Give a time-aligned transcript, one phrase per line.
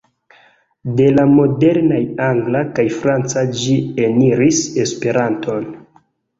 [1.01, 1.99] De la modernaj
[2.29, 5.73] angla kaj franca ĝi eniris Esperanton.